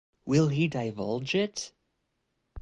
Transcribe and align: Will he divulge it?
Will 0.25 0.47
he 0.47 0.67
divulge 0.67 1.35
it? 1.35 1.73